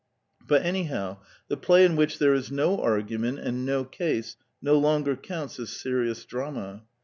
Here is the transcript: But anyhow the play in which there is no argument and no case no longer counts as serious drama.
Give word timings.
But 0.47 0.65
anyhow 0.65 1.19
the 1.47 1.57
play 1.57 1.85
in 1.85 1.95
which 1.95 2.17
there 2.17 2.33
is 2.33 2.51
no 2.51 2.79
argument 2.81 3.37
and 3.37 3.67
no 3.67 3.83
case 3.85 4.35
no 4.59 4.75
longer 4.79 5.15
counts 5.15 5.59
as 5.59 5.69
serious 5.69 6.25
drama. 6.25 6.81